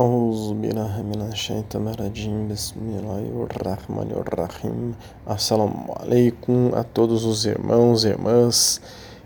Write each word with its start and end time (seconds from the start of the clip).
أعوذ 0.00 0.54
بالله 0.58 1.02
من 1.02 1.20
الشيطان 1.30 1.88
الرجيم 1.88 2.48
بسم 2.50 2.82
الله 2.82 3.46
الرحمن 3.46 4.10
الرحيم 4.10 4.94
Assalamu 5.24 5.94
alaikum 5.94 6.74
a 6.74 6.82
todos 6.82 7.24
os 7.24 7.46
irmãos 7.46 8.04
e 8.04 8.08
irmãs 8.08 8.80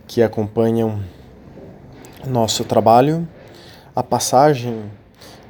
que 0.07 0.23
acompanham 0.23 1.01
nosso 2.27 2.65
trabalho. 2.65 3.27
A 3.96 4.03
passagem 4.03 4.91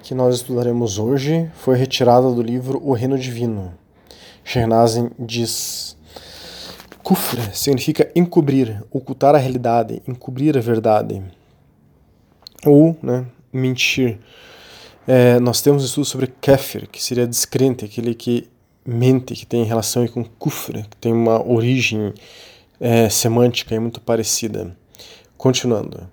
que 0.05 0.15
nós 0.15 0.37
estudaremos 0.37 0.99
hoje 0.99 1.51
foi 1.55 1.77
retirada 1.77 2.31
do 2.31 2.41
livro 2.41 2.81
O 2.83 2.93
Reino 2.93 3.19
Divino. 3.19 3.75
Shernazin 4.45 5.11
diz: 5.19 5.97
Kufr 7.03 7.39
significa 7.53 8.09
encobrir, 8.15 8.85
ocultar 8.91 9.35
a 9.35 9.39
realidade, 9.39 10.01
encobrir 10.07 10.57
a 10.57 10.61
verdade. 10.61 11.23
Ou, 12.65 12.97
né, 13.03 13.27
mentir. 13.53 14.19
é, 15.08 15.40
nós 15.40 15.62
temos 15.62 15.84
estudos 15.84 16.10
sobre 16.10 16.28
kafir, 16.28 16.88
que 16.88 17.04
seria 17.04 17.28
descrente, 17.28 17.84
aquele 17.84 18.14
que 18.14 18.48
mente, 18.86 19.34
que 19.34 19.46
tem 19.46 19.64
relação 19.64 20.08
com 20.08 20.24
kufr, 20.24 20.84
que 20.90 20.98
tem 20.98 21.12
uma 21.12 21.46
origem 21.46 22.14
é, 22.80 23.10
semântica 23.10 23.80
muito 23.80 24.00
parecida. 24.00 24.76
Continuando. 25.38 26.10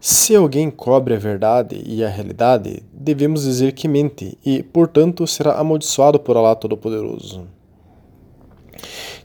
Se 0.00 0.34
alguém 0.36 0.70
cobre 0.70 1.14
a 1.14 1.18
verdade 1.18 1.82
e 1.86 2.04
a 2.04 2.08
realidade, 2.08 2.82
devemos 2.92 3.44
dizer 3.44 3.72
que 3.72 3.88
mente 3.88 4.36
e, 4.44 4.62
portanto, 4.62 5.26
será 5.26 5.54
amaldiçoado 5.54 6.20
por 6.20 6.36
Allah 6.36 6.54
Todo-Poderoso. 6.54 7.46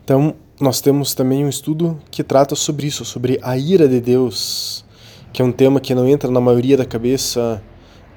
Então, 0.04 0.36
nós 0.60 0.80
temos 0.80 1.14
também 1.14 1.44
um 1.44 1.50
estudo 1.50 2.00
que 2.10 2.24
trata 2.24 2.56
sobre 2.56 2.88
isso, 2.88 3.04
sobre 3.04 3.40
a 3.42 3.58
ira 3.58 3.88
de 3.88 4.00
Deus, 4.00 4.86
que 5.34 5.42
é 5.42 5.46
um 5.46 5.52
tema 5.52 5.80
que 5.80 5.94
não 5.94 6.08
entra 6.08 6.32
na 6.32 6.40
maioria 6.40 6.78
da 6.78 6.86
cabeça 6.86 7.62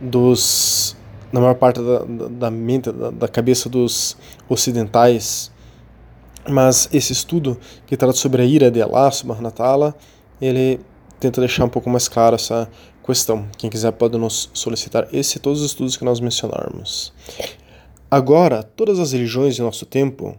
dos 0.03 0.97
na 1.33 1.41
maior 1.41 1.55
parte 1.55 1.81
da, 1.81 2.01
da, 2.01 2.29
da 2.29 2.51
mente, 2.51 2.93
da, 2.93 3.11
da, 3.11 3.29
cabeça 3.29 3.69
dos 3.69 4.17
ocidentais. 4.49 5.51
Mas 6.47 6.89
esse 6.93 7.13
estudo 7.13 7.59
que 7.87 7.97
trata 7.97 8.15
sobre 8.15 8.43
a 8.43 8.45
ira 8.45 8.71
de 8.71 8.83
Allah 8.83 9.11
subhanahu 9.11 9.53
wa 9.59 9.95
ele 10.41 10.81
tenta 11.19 11.41
deixar 11.41 11.65
um 11.65 11.69
pouco 11.69 11.89
mais 11.89 12.09
claro 12.09 12.35
essa 12.35 12.69
questão. 13.07 13.47
Quem 13.57 13.71
quiser 13.71 13.93
pode 13.93 14.19
nos 14.19 14.51
solicitar 14.53 15.09
esse 15.13 15.39
e 15.39 15.41
todos 15.41 15.61
os 15.61 15.67
estudos 15.67 15.97
que 15.97 16.05
nós 16.05 16.21
mencionarmos. 16.21 17.13
Agora, 18.11 18.63
todas 18.63 18.99
as 18.99 19.13
religiões 19.13 19.55
de 19.55 19.63
nosso 19.63 19.87
tempo, 19.87 20.37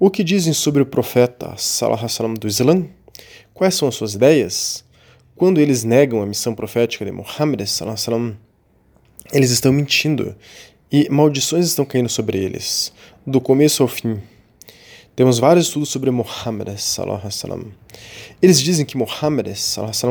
o 0.00 0.10
que 0.10 0.24
dizem 0.24 0.52
sobre 0.52 0.82
o 0.82 0.86
profeta 0.86 1.54
Salah 1.56 2.08
Salam 2.08 2.34
do 2.34 2.48
Islã? 2.48 2.86
Quais 3.52 3.74
são 3.74 3.86
as 3.86 3.94
suas 3.94 4.14
ideias? 4.14 4.84
Quando 5.36 5.60
eles 5.60 5.84
negam 5.84 6.22
a 6.22 6.26
missão 6.26 6.54
profética 6.54 7.04
de 7.04 7.12
Muhammad 7.12 7.64
Salam, 7.66 8.36
eles 9.34 9.50
estão 9.50 9.72
mentindo 9.72 10.34
e 10.90 11.08
maldições 11.10 11.66
estão 11.66 11.84
caindo 11.84 12.08
sobre 12.08 12.38
eles, 12.38 12.92
do 13.26 13.40
começo 13.40 13.82
ao 13.82 13.88
fim. 13.88 14.22
Temos 15.16 15.40
vários 15.40 15.66
estudos 15.66 15.88
sobre 15.88 16.10
Muhammad. 16.10 16.68
Eles 18.40 18.60
dizem 18.60 18.86
que 18.86 18.96
Muhammad 18.96 19.48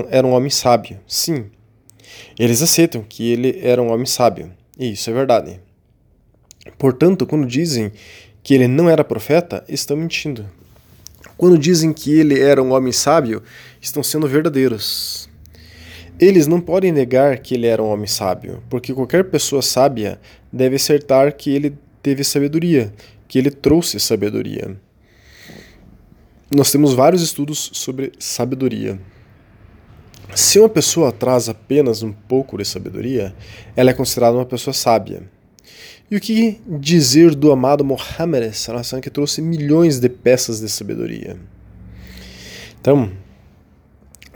era 0.10 0.28
um 0.28 0.34
homem 0.34 0.50
sábio. 0.50 1.00
Sim. 1.08 1.50
Eles 2.38 2.62
aceitam 2.62 3.02
que 3.02 3.32
ele 3.32 3.60
era 3.62 3.82
um 3.82 3.92
homem 3.92 4.06
sábio. 4.06 4.52
E 4.78 4.92
isso 4.92 5.10
é 5.10 5.14
verdade. 5.14 5.60
Portanto, 6.78 7.26
quando 7.26 7.48
dizem 7.48 7.92
que 8.42 8.54
ele 8.54 8.68
não 8.68 8.90
era 8.90 9.04
profeta, 9.04 9.64
estão 9.70 9.96
mentindo. 9.96 10.50
Quando 11.38 11.58
dizem 11.58 11.94
que 11.94 12.12
ele 12.12 12.40
era 12.40 12.62
um 12.62 12.74
homem 12.74 12.92
sábio, 12.92 13.42
estão 13.82 14.04
sendo 14.04 14.28
verdadeiros. 14.28 15.30
Eles 16.20 16.48
não 16.48 16.62
podem 16.62 16.92
negar 16.92 17.40
que 17.40 17.56
ele 17.56 17.68
era 17.68 17.82
um 17.82 17.90
homem 17.90 18.08
sábio, 18.08 18.64
porque 18.70 18.94
qualquer 18.94 19.26
pessoa 19.26 19.62
sábia 19.62 20.20
deve 20.52 20.76
acertar 20.76 21.36
que 21.36 21.50
ele 21.50 21.76
teve 22.02 22.24
sabedoria, 22.24 22.94
que 23.28 23.40
ele 23.40 23.50
trouxe 23.50 24.00
sabedoria. 24.00 24.78
Nós 26.52 26.72
temos 26.72 26.94
vários 26.94 27.24
estudos 27.24 27.72
sobre 27.74 28.12
sabedoria. 28.20 29.00
Se 30.36 30.60
uma 30.60 30.70
pessoa 30.70 31.12
traz 31.12 31.50
apenas 31.50 32.04
um 32.04 32.12
pouco 32.12 32.58
de 32.58 32.66
sabedoria, 32.66 33.36
ela 33.76 33.90
é 33.90 33.94
considerada 33.94 34.36
uma 34.36 34.46
pessoa 34.46 34.74
sábia. 34.74 35.24
E 36.12 36.16
o 36.16 36.20
que 36.20 36.62
dizer 36.68 37.34
do 37.34 37.52
amado 37.52 37.84
Mohammed, 37.84 38.52
que 39.02 39.10
trouxe 39.10 39.42
milhões 39.42 40.00
de 40.00 40.10
peças 40.10 40.60
de 40.60 40.70
sabedoria? 40.70 41.38
Então, 42.80 43.12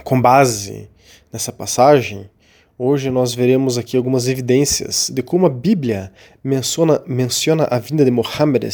com 0.04 0.20
base 0.20 0.90
nessa 1.32 1.52
passagem, 1.52 2.30
hoje 2.78 3.10
nós 3.10 3.34
veremos 3.34 3.78
aqui 3.78 3.98
algumas 3.98 4.28
evidências 4.28 5.10
de 5.14 5.22
como 5.22 5.46
a 5.46 5.50
Bíblia 5.50 6.12
menciona, 6.44 7.02
menciona 7.06 7.68
a 7.70 7.80
vinda 7.80 8.06
de 8.06 8.12
Mohammed 8.12 8.68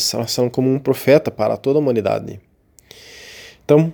como 0.52 0.72
um 0.72 0.80
profeta 0.80 1.32
para 1.32 1.58
toda 1.58 1.80
a 1.80 1.82
humanidade. 1.82 2.40
Então, 3.64 3.94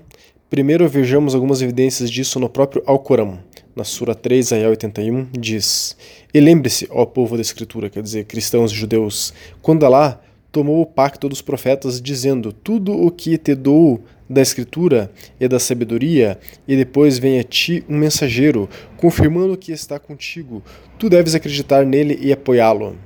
primeiro 0.50 0.88
vejamos 0.88 1.36
algumas 1.36 1.62
evidências 1.62 2.10
disso 2.10 2.40
no 2.40 2.50
próprio 2.50 2.84
Alcorão. 2.86 3.40
Na 3.76 3.84
Sura 3.84 4.14
3, 4.14 4.52
Ayah 4.54 4.70
81, 4.70 5.30
diz: 5.32 5.96
E 6.34 6.40
lembre-se, 6.40 6.88
ó 6.92 7.06
povo 7.06 7.36
da 7.36 7.42
Escritura, 7.42 7.90
quer 7.90 8.04
dizer, 8.04 8.26
cristãos 8.26 8.72
e 8.72 8.76
judeus, 8.76 9.34
quando 9.62 9.86
Alá 9.86 10.20
tomou 10.52 10.82
o 10.82 10.86
pacto 10.86 11.30
dos 11.30 11.42
profetas, 11.42 12.02
dizendo: 12.02 12.52
Tudo 12.52 12.94
o 12.94 13.12
que 13.12 13.38
te 13.38 13.56
dou 13.56 14.04
da 14.30 14.42
Escritura 14.42 15.12
e 15.40 15.48
da 15.48 15.60
sabedoria, 15.60 16.40
e 16.68 16.76
depois 16.76 17.18
vem 17.18 17.40
a 17.40 17.44
ti 17.44 17.84
um 17.90 17.98
mensageiro, 17.98 18.70
confirmando 18.98 19.58
que 19.58 19.72
está 19.72 20.00
contigo. 20.00 20.64
Tu 20.98 21.10
deves 21.10 21.34
acreditar 21.34 21.86
nele 21.86 22.18
e 22.22 22.32
apoiá-lo. 22.32 22.98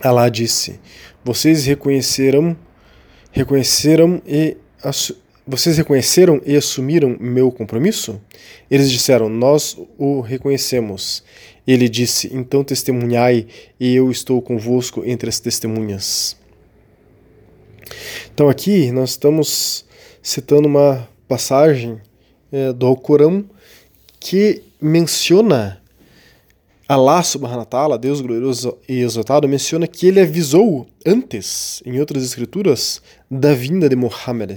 Alá 0.00 0.28
disse: 0.28 0.80
Vocês 1.24 1.64
reconheceram, 1.66 2.56
reconheceram 3.32 4.20
e 4.26 4.56
vocês 5.46 5.76
reconheceram 5.78 6.40
e 6.46 6.56
assumiram 6.56 7.16
meu 7.18 7.50
compromisso? 7.50 8.20
Eles 8.70 8.90
disseram: 8.90 9.28
Nós 9.28 9.76
o 9.98 10.20
reconhecemos. 10.20 11.24
Ele 11.72 11.88
disse: 11.88 12.28
Então 12.34 12.64
testemunhai, 12.64 13.46
e 13.78 13.94
eu 13.94 14.10
estou 14.10 14.42
convosco 14.42 15.04
entre 15.06 15.28
as 15.28 15.38
testemunhas. 15.38 16.36
Então 18.34 18.48
aqui 18.48 18.90
nós 18.90 19.10
estamos 19.10 19.84
citando 20.20 20.66
uma 20.66 21.08
passagem 21.28 22.00
é, 22.50 22.72
do 22.72 22.86
Alcorão 22.86 23.44
que 24.18 24.64
menciona 24.80 25.80
Allah 26.88 27.22
subhanahu 27.22 27.60
wa 27.60 27.64
ta'ala, 27.64 27.96
Deus 27.98 28.20
glorioso 28.20 28.76
e 28.88 28.98
exaltado, 28.98 29.48
menciona 29.48 29.86
que 29.86 30.08
ele 30.08 30.20
avisou 30.20 30.88
antes, 31.06 31.80
em 31.86 32.00
outras 32.00 32.24
escrituras, 32.24 33.00
da 33.30 33.54
vinda 33.54 33.88
de 33.88 33.94
Muhammad. 33.94 34.56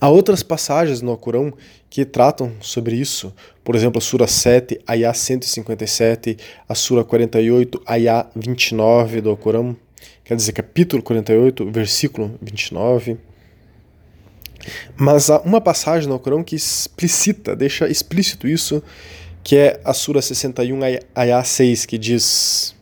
Há 0.00 0.08
outras 0.08 0.42
passagens 0.42 1.00
no 1.02 1.10
Alcorão 1.10 1.52
que 1.90 2.04
tratam 2.04 2.52
sobre 2.60 2.96
isso, 2.96 3.32
por 3.64 3.74
exemplo, 3.74 3.98
a 3.98 4.00
Sura 4.00 4.26
7, 4.26 4.80
Ayah 4.86 5.14
157, 5.14 6.36
a 6.68 6.74
Sura 6.74 7.04
48, 7.04 7.82
Ayah 7.86 8.28
29 8.34 9.20
do 9.20 9.30
Alcorão, 9.30 9.76
quer 10.24 10.36
dizer, 10.36 10.52
capítulo 10.52 11.02
48, 11.02 11.70
versículo 11.70 12.34
29. 12.40 13.18
Mas 14.96 15.30
há 15.30 15.40
uma 15.40 15.60
passagem 15.60 16.08
no 16.08 16.14
Alcorão 16.14 16.42
que 16.42 16.56
explicita, 16.56 17.56
deixa 17.56 17.88
explícito 17.88 18.46
isso, 18.46 18.82
que 19.42 19.56
é 19.56 19.80
a 19.84 19.94
Sura 19.94 20.20
61, 20.20 20.78
Ayah 21.14 21.44
6, 21.44 21.86
que 21.86 21.96
diz: 21.96 22.74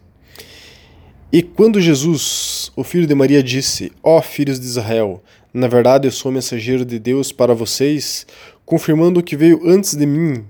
E 1.32 1.42
quando 1.42 1.80
Jesus, 1.80 2.72
o 2.74 2.82
filho 2.82 3.06
de 3.06 3.14
Maria, 3.14 3.42
disse: 3.42 3.92
Ó 4.02 4.18
oh, 4.18 4.22
filhos 4.22 4.58
de 4.58 4.66
Israel, 4.66 5.22
na 5.56 5.68
verdade 5.68 6.06
eu 6.06 6.12
sou 6.12 6.30
mensageiro 6.30 6.84
de 6.84 6.98
Deus 6.98 7.32
para 7.32 7.54
vocês, 7.54 8.26
confirmando 8.66 9.20
o 9.20 9.22
que 9.22 9.34
veio 9.34 9.66
antes 9.66 9.96
de 9.96 10.04
mim 10.04 10.44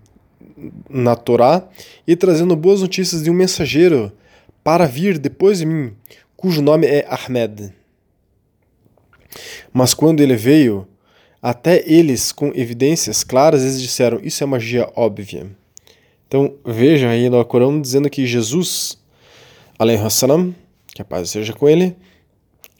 na 0.91 1.15
Torá 1.15 1.69
e 2.05 2.17
trazendo 2.17 2.56
boas 2.56 2.81
notícias 2.81 3.22
de 3.22 3.31
um 3.31 3.34
mensageiro 3.34 4.11
para 4.64 4.85
vir 4.85 5.17
depois 5.17 5.58
de 5.58 5.67
mim, 5.67 5.93
cujo 6.37 6.61
nome 6.61 6.88
é 6.88 7.06
Ahmed. 7.08 7.73
Mas 9.73 9.94
quando 9.94 10.23
ele 10.23 10.35
veio, 10.35 10.88
até 11.41 11.85
eles, 11.87 12.32
com 12.32 12.50
evidências 12.53 13.23
claras, 13.23 13.62
eles 13.62 13.81
disseram: 13.81 14.19
Isso 14.25 14.43
é 14.43 14.47
magia 14.47 14.91
óbvia. 14.97 15.47
Então 16.26 16.56
vejam 16.64 17.11
aí 17.11 17.31
no 17.31 17.44
Corão 17.44 17.81
dizendo 17.81 18.11
que 18.11 18.26
Jesus, 18.26 18.99
salam, 20.11 20.53
que 20.93 21.00
a 21.00 21.05
paz 21.05 21.31
seja 21.31 21.53
com 21.53 21.69
ele, 21.69 21.94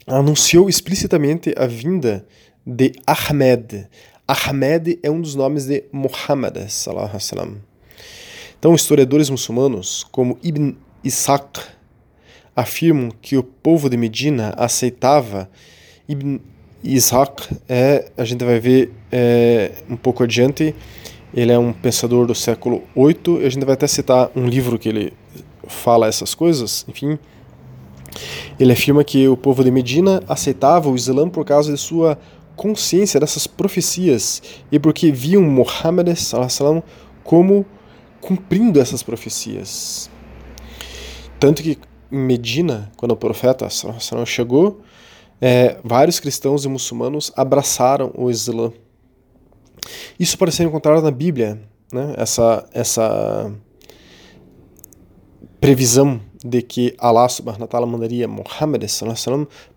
anunciou 0.07 0.69
explicitamente 0.69 1.53
a 1.57 1.67
vinda 1.67 2.27
de 2.65 2.93
Ahmed. 3.07 3.89
Ahmed 4.27 4.99
é 5.03 5.11
um 5.11 5.21
dos 5.21 5.35
nomes 5.35 5.67
de 5.67 5.85
Muhammad. 5.93 6.57
Então, 8.59 8.75
historiadores 8.75 9.29
muçulmanos, 9.29 10.05
como 10.05 10.39
Ibn 10.43 10.73
Ishaq, 11.05 11.61
afirmam 12.55 13.11
que 13.21 13.37
o 13.37 13.43
povo 13.43 13.91
de 13.91 13.97
Medina 13.97 14.55
aceitava 14.57 15.51
Ibn 16.09 16.41
Ishaq 16.83 17.57
é, 17.69 18.11
a 18.17 18.25
gente 18.25 18.45
vai 18.45 18.61
ver 18.61 18.93
é, 19.11 19.73
um 19.91 19.97
pouco 19.97 20.23
adiante, 20.23 20.75
ele 21.35 21.53
é 21.53 21.59
um 21.59 21.73
pensador 21.73 22.27
do 22.27 22.35
século 22.35 22.83
VIII, 22.97 23.45
a 23.45 23.51
gente 23.51 23.65
vai 23.65 23.75
até 23.75 23.87
citar 23.87 24.31
um 24.35 24.47
livro 24.47 24.79
que 24.79 24.89
ele 24.89 25.13
fala 25.67 26.07
essas 26.07 26.35
coisas, 26.35 26.85
enfim, 26.89 27.19
ele 28.59 28.73
afirma 28.73 29.05
que 29.05 29.29
o 29.29 29.37
povo 29.37 29.63
de 29.63 29.71
Medina 29.71 30.23
aceitava 30.29 30.89
o 30.89 30.97
Islã 30.97 31.29
por 31.29 31.45
causa 31.45 31.73
de 31.73 31.79
sua 31.79 32.19
consciência 32.57 33.21
dessas 33.21 33.47
profecias 33.47 34.43
e 34.73 34.79
porque 34.79 35.13
viam 35.13 35.43
Muhammad 35.43 36.09
como 37.23 37.67
cumprindo 38.21 38.81
essas 38.81 39.03
profecias. 39.03 40.11
Tanto 41.39 41.63
que 41.63 41.79
em 42.11 42.19
Medina, 42.19 42.91
quando 42.97 43.13
o 43.13 43.17
profeta 43.17 43.69
chegou, 44.25 44.81
é, 45.41 45.79
vários 45.85 46.19
cristãos 46.19 46.65
e 46.65 46.69
muçulmanos 46.69 47.31
abraçaram 47.37 48.13
o 48.17 48.31
Islã. 48.31 48.73
Isso 50.19 50.39
pode 50.39 50.53
ser 50.53 50.65
encontrado 50.65 51.03
na 51.03 51.11
Bíblia, 51.11 51.61
né? 51.93 52.15
essa, 52.17 52.67
essa 52.73 53.53
previsão 55.61 56.21
de 56.45 56.63
que 56.63 56.95
Allah 56.99 57.29
subhanahu 57.29 57.63
wa 57.63 57.67
ta'ala 57.67 57.87
mandaria 57.87 58.29
Muhammad 58.29 58.85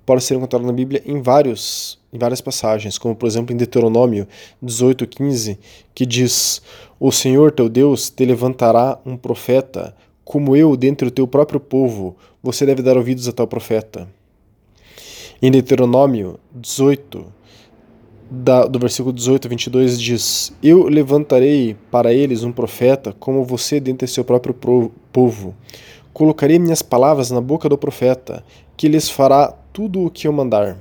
pode 0.06 0.24
ser 0.24 0.36
encontrado 0.36 0.66
na 0.66 0.74
Bíblia 0.74 1.02
em, 1.06 1.22
vários, 1.22 2.00
em 2.12 2.18
várias 2.18 2.42
passagens, 2.42 2.98
como 2.98 3.16
por 3.16 3.28
exemplo 3.28 3.54
em 3.54 3.58
Deuteronômio 3.58 4.28
18:15, 4.64 5.58
que 5.94 6.06
diz: 6.06 6.62
O 7.00 7.12
Senhor 7.12 7.52
teu 7.52 7.70
Deus 7.70 8.10
te 8.10 8.26
levantará 8.26 9.00
um 9.06 9.16
profeta 9.16 9.96
como 10.30 10.56
eu 10.56 10.78
dentre 10.78 11.08
o 11.08 11.12
teu 11.12 11.28
próprio 11.28 11.60
povo, 11.60 12.16
você 12.44 12.64
deve 12.64 12.84
dar 12.84 12.96
ouvidos 12.96 13.28
a 13.28 13.32
tal 13.32 13.48
profeta. 13.48 14.08
Em 15.42 15.50
Deuteronômio 15.50 16.40
18, 16.54 17.26
da, 18.30 18.68
do 18.68 18.78
versículo 18.78 19.12
18 19.12 19.48
a 19.48 19.50
22 19.50 20.00
diz: 20.00 20.54
Eu 20.62 20.84
levantarei 20.84 21.76
para 21.90 22.14
eles 22.14 22.44
um 22.44 22.52
profeta 22.52 23.12
como 23.20 23.44
você 23.44 23.80
dentre 23.80 24.08
seu 24.08 24.24
próprio 24.24 24.54
povo. 25.12 25.56
Colocarei 26.19 26.60
minhas 26.60 26.81
palavras 26.81 27.31
na 27.31 27.39
boca 27.39 27.69
do 27.69 27.77
profeta, 27.77 28.44
que 28.75 28.89
lhes 28.89 29.10
fará 29.10 29.54
tudo 29.71 30.04
o 30.04 30.12
que 30.12 30.27
eu 30.27 30.33
mandar. 30.33 30.77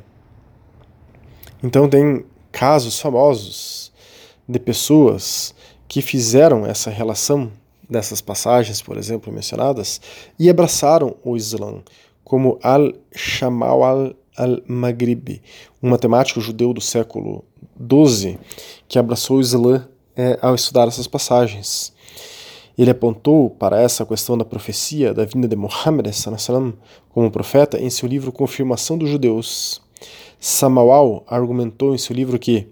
Então, 1.63 1.89
tem 1.89 2.25
casos 2.51 2.99
famosos 2.99 3.93
de 4.49 4.59
pessoas 4.59 5.55
que 5.87 6.03
fizeram 6.03 6.67
essa 6.67 6.91
relação 6.91 7.53
dessas 7.89 8.21
passagens, 8.21 8.83
por 8.83 8.97
exemplo, 8.97 9.33
mencionadas, 9.33 10.01
e 10.37 10.51
abraçaram 10.51 11.15
o 11.23 11.37
Islã, 11.37 11.85
como 12.25 12.59
Al-Shamal 12.61 14.17
al-Maghribi, 14.37 15.41
um 15.81 15.91
matemático 15.91 16.41
judeu 16.41 16.73
do 16.73 16.81
século 16.81 17.45
XII, 17.79 18.41
que 18.89 18.99
abraçou 18.99 19.37
o 19.37 19.41
Islã 19.41 19.87
é, 20.17 20.37
ao 20.43 20.57
estudar 20.57 20.89
essas 20.89 21.07
passagens. 21.07 21.97
Ele 22.79 22.91
apontou 22.91 23.51
para 23.51 23.81
essa 23.81 24.07
questão 24.07 24.39
da 24.39 24.45
profecia 24.45 25.13
da 25.13 25.25
vinda 25.25 25.49
de 25.49 25.57
Muhammad 25.57 26.07
como 27.11 27.31
profeta 27.31 27.79
em 27.79 27.91
seu 27.91 28.09
livro 28.09 28.31
Confirmação 28.31 28.97
dos 28.97 29.11
Judeus. 29.11 29.83
Samawal 30.39 31.25
argumentou 31.27 31.93
em 31.93 31.99
seu 31.99 32.15
livro 32.15 32.39
que, 32.39 32.69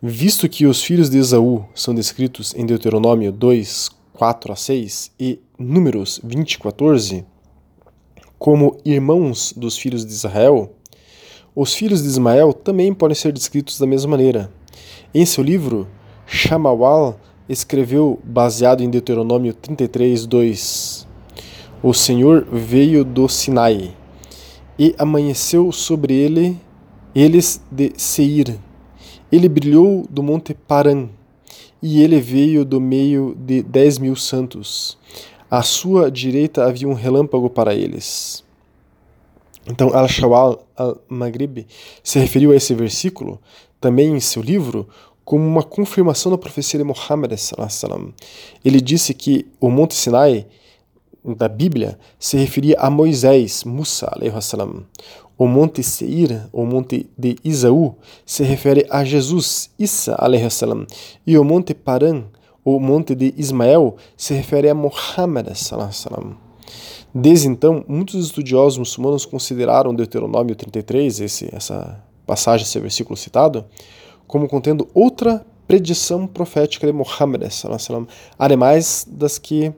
visto 0.00 0.48
que 0.48 0.64
os 0.64 0.80
filhos 0.80 1.10
de 1.10 1.18
Esaú 1.18 1.64
são 1.74 1.92
descritos 1.92 2.54
em 2.54 2.64
Deuteronômio 2.64 3.32
2, 3.32 3.90
4 4.12 4.52
a 4.52 4.56
6 4.56 5.10
e 5.18 5.40
Números 5.58 6.20
20, 6.22 6.60
14 6.60 7.24
como 8.38 8.78
irmãos 8.84 9.52
dos 9.56 9.78
filhos 9.78 10.04
de 10.04 10.12
Israel, 10.12 10.72
os 11.54 11.74
filhos 11.74 12.02
de 12.02 12.08
Ismael 12.08 12.52
também 12.52 12.92
podem 12.92 13.14
ser 13.14 13.32
descritos 13.32 13.78
da 13.78 13.86
mesma 13.86 14.10
maneira. 14.10 14.52
Em 15.14 15.24
seu 15.24 15.42
livro, 15.42 15.88
Shamawal 16.26 17.18
escreveu, 17.48 18.18
baseado 18.24 18.82
em 18.82 18.90
Deuteronômio 18.90 19.54
33, 19.54 20.26
2: 20.26 21.06
O 21.82 21.92
Senhor 21.92 22.46
veio 22.50 23.04
do 23.04 23.28
Sinai 23.28 23.94
e 24.78 24.94
amanheceu 24.98 25.72
sobre 25.72 26.14
ele 26.14 26.58
eles 27.14 27.60
de 27.70 27.92
Seir. 27.96 28.58
Ele 29.32 29.48
brilhou 29.48 30.06
do 30.10 30.22
monte 30.22 30.54
Paran 30.54 31.08
e 31.82 32.02
ele 32.02 32.20
veio 32.20 32.64
do 32.64 32.80
meio 32.80 33.34
de 33.38 33.62
dez 33.62 33.98
mil 33.98 34.14
santos. 34.16 34.98
À 35.50 35.62
sua 35.62 36.10
direita 36.10 36.64
havia 36.64 36.88
um 36.88 36.92
relâmpago 36.92 37.48
para 37.48 37.74
eles. 37.74 38.44
Então, 39.68 39.92
Al-Shawal 39.94 40.64
al-Maghrib 40.76 41.66
se 42.02 42.18
referiu 42.18 42.52
a 42.52 42.56
esse 42.56 42.72
versículo 42.74 43.40
também 43.80 44.14
em 44.14 44.20
seu 44.20 44.42
livro 44.42 44.88
como 45.26 45.44
uma 45.44 45.64
confirmação 45.64 46.30
da 46.30 46.38
profecia 46.38 46.78
de 46.78 46.84
Muhammad. 46.84 47.32
Ele 48.64 48.80
disse 48.80 49.12
que 49.12 49.44
o 49.60 49.68
Monte 49.68 49.94
Sinai 49.94 50.46
da 51.24 51.48
Bíblia 51.48 51.98
se 52.16 52.36
referia 52.36 52.76
a 52.78 52.88
Moisés, 52.88 53.64
Musa, 53.64 54.08
o 55.36 55.48
Monte 55.48 55.82
Seir, 55.82 56.48
o 56.52 56.64
Monte 56.64 57.10
de 57.18 57.34
Isaú, 57.44 57.96
se 58.24 58.44
refere 58.44 58.86
a 58.88 59.04
Jesus, 59.04 59.68
Isa, 59.76 60.16
e 61.26 61.36
o 61.36 61.42
Monte 61.42 61.74
Paran, 61.74 62.26
o 62.64 62.78
Monte 62.78 63.16
de 63.16 63.34
Ismael, 63.36 63.96
se 64.16 64.32
refere 64.32 64.68
a 64.68 64.74
Muhammad. 64.76 65.48
Desde 67.12 67.48
então, 67.48 67.84
muitos 67.88 68.26
estudiosos 68.26 68.78
muçulmanos 68.78 69.26
consideraram 69.26 69.92
Deuteronômio 69.92 70.54
33, 70.54 71.20
esse, 71.20 71.48
essa 71.52 72.00
passagem, 72.24 72.64
esse 72.64 72.78
versículo 72.78 73.16
citado, 73.16 73.64
como 74.26 74.48
contendo 74.48 74.88
outra 74.94 75.44
predição 75.66 76.26
profética 76.26 76.86
de 76.86 76.92
Muhammad, 76.92 77.42
ademais 78.38 79.06
das 79.10 79.38
que 79.38 79.72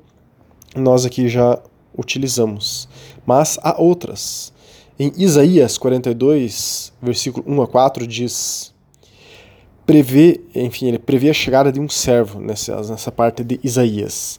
nós 0.77 1.06
aqui 1.06 1.29
já 1.29 1.59
utilizamos. 1.97 2.89
Mas 3.27 3.59
há 3.62 3.81
outras. 3.81 4.53
Em 4.99 5.12
Isaías 5.17 5.79
42, 5.79 6.93
versículo 7.00 7.45
1 7.47 7.62
a 7.62 7.67
4, 7.67 8.06
diz: 8.06 8.75
prevê, 9.89 10.41
enfim, 10.55 10.89
ele 10.89 10.99
prevê 10.99 11.31
a 11.31 11.33
chegada 11.33 11.73
de 11.73 11.81
um 11.81 11.89
servo 11.89 12.41
nessa, 12.41 12.77
nessa 12.83 13.11
parte 13.11 13.43
de 13.43 13.59
Isaías. 13.65 14.39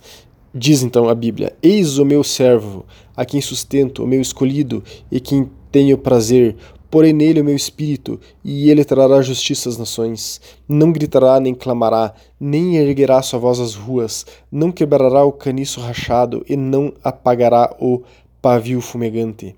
Diz 0.53 0.83
então 0.83 1.09
a 1.09 1.15
Bíblia: 1.15 1.55
Eis 1.61 1.97
o 1.97 2.05
meu 2.05 2.23
servo, 2.23 2.85
a 3.17 3.25
quem 3.25 3.41
sustento, 3.41 4.03
o 4.03 4.07
meu 4.07 4.21
escolhido, 4.21 4.83
e 5.11 5.19
quem 5.19 5.49
tenho 5.71 5.97
prazer, 5.97 6.55
porém 6.89 7.13
nele 7.13 7.41
o 7.41 7.45
meu 7.45 7.55
espírito, 7.55 8.19
e 8.43 8.69
ele 8.69 8.83
trará 8.83 9.21
justiça 9.21 9.69
às 9.69 9.77
nações. 9.77 10.41
Não 10.67 10.91
gritará 10.91 11.39
nem 11.39 11.53
clamará, 11.53 12.13
nem 12.39 12.77
erguerá 12.77 13.21
sua 13.21 13.39
voz 13.39 13.59
às 13.59 13.75
ruas, 13.75 14.25
não 14.51 14.71
quebrará 14.71 15.23
o 15.23 15.31
caniço 15.31 15.79
rachado, 15.79 16.43
e 16.49 16.55
não 16.55 16.93
apagará 17.03 17.75
o 17.79 18.01
pavio 18.41 18.81
fumegante. 18.81 19.55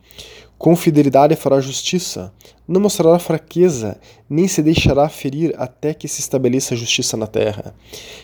Com 0.58 0.76
fidelidade 0.76 1.36
fará 1.36 1.60
justiça, 1.60 2.32
não 2.68 2.82
mostrará 2.82 3.18
fraqueza, 3.18 4.00
nem 4.30 4.48
se 4.48 4.62
deixará 4.62 5.10
ferir 5.10 5.56
até 5.58 5.94
que 5.94 6.08
se 6.08 6.20
estabeleça 6.20 6.76
a 6.76 6.78
justiça 6.78 7.18
na 7.18 7.26
terra. 7.26 7.74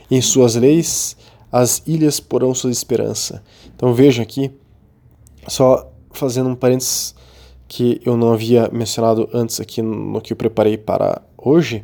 Em 0.09 0.21
suas 0.21 0.55
leis, 0.55 1.17
as 1.51 1.81
ilhas 1.87 2.19
porão 2.19 2.53
sua 2.53 2.71
esperança. 2.71 3.43
Então 3.75 3.93
vejam 3.93 4.21
aqui, 4.21 4.51
só 5.47 5.91
fazendo 6.11 6.49
um 6.49 6.55
parênteses 6.55 7.15
que 7.67 8.01
eu 8.05 8.15
não 8.15 8.31
havia 8.31 8.69
mencionado 8.71 9.29
antes 9.33 9.59
aqui 9.59 9.81
no 9.81 10.21
que 10.21 10.33
eu 10.33 10.38
preparei 10.38 10.77
para 10.77 11.21
hoje, 11.38 11.83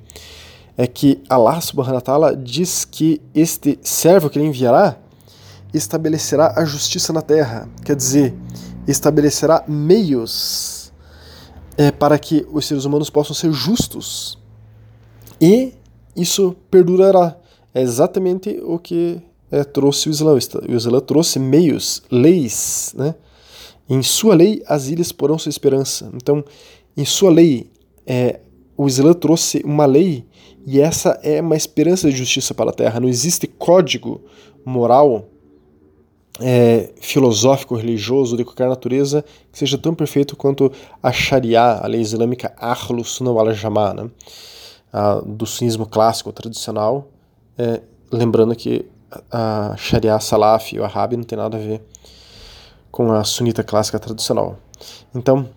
é 0.77 0.87
que 0.87 1.21
Allah 1.29 1.61
subhanahu 1.61 1.95
wa 1.95 2.01
ta'ala 2.01 2.35
diz 2.35 2.85
que 2.85 3.21
este 3.33 3.77
servo 3.81 4.29
que 4.29 4.39
ele 4.39 4.47
enviará 4.47 4.97
estabelecerá 5.73 6.53
a 6.55 6.65
justiça 6.65 7.11
na 7.11 7.21
terra. 7.21 7.67
Quer 7.83 7.95
dizer, 7.95 8.33
estabelecerá 8.87 9.63
meios 9.67 10.91
é, 11.77 11.91
para 11.91 12.17
que 12.17 12.45
os 12.51 12.65
seres 12.65 12.85
humanos 12.85 13.09
possam 13.09 13.35
ser 13.35 13.51
justos. 13.51 14.37
E 15.41 15.73
isso 16.15 16.55
perdurará. 16.69 17.35
É 17.73 17.81
exatamente 17.81 18.59
o 18.63 18.77
que 18.77 19.19
é, 19.51 19.63
trouxe 19.63 20.09
o 20.09 20.11
Islã. 20.11 20.33
O 20.33 20.75
Islã 20.75 20.99
trouxe 20.99 21.39
meios, 21.39 22.03
leis. 22.09 22.93
Né? 22.95 23.15
Em 23.89 24.01
sua 24.01 24.35
lei, 24.35 24.63
as 24.67 24.87
ilhas 24.87 25.11
porão 25.11 25.37
sua 25.37 25.49
esperança. 25.49 26.09
Então, 26.13 26.43
em 26.95 27.05
sua 27.05 27.29
lei, 27.29 27.69
é, 28.05 28.39
o 28.77 28.87
Islã 28.87 29.13
trouxe 29.13 29.61
uma 29.65 29.85
lei 29.85 30.25
e 30.65 30.79
essa 30.79 31.19
é 31.21 31.41
uma 31.41 31.55
esperança 31.55 32.09
de 32.09 32.15
justiça 32.15 32.53
para 32.53 32.69
a 32.69 32.73
terra. 32.73 32.99
Não 32.99 33.09
existe 33.09 33.47
código 33.47 34.21
moral 34.65 35.27
é, 36.39 36.91
filosófico, 36.99 37.75
religioso, 37.75 38.37
de 38.37 38.43
qualquer 38.43 38.67
natureza, 38.67 39.23
que 39.51 39.59
seja 39.59 39.77
tão 39.77 39.93
perfeito 39.93 40.35
quanto 40.35 40.71
a 41.01 41.11
Sharia, 41.11 41.61
a 41.61 41.87
lei 41.87 42.01
islâmica 42.01 42.53
Ahlus 42.57 43.11
Sunnah 43.11 43.31
wal 43.31 43.53
Jamaa, 43.53 43.93
né? 43.93 44.09
do 45.25 45.45
sunismo 45.45 45.87
clássico, 45.87 46.31
tradicional, 46.31 47.07
é, 47.57 47.81
lembrando 48.11 48.55
que 48.55 48.85
a 49.31 49.75
Sharia 49.77 50.19
Salaf 50.19 50.73
e 50.73 50.79
o 50.79 50.83
Wahhabi 50.83 51.17
não 51.17 51.23
tem 51.23 51.37
nada 51.37 51.57
a 51.57 51.59
ver 51.59 51.81
com 52.93 53.11
a 53.11 53.23
sunita 53.23 53.63
clássica 53.63 53.97
tradicional. 53.97 54.59
Então, 55.15 55.49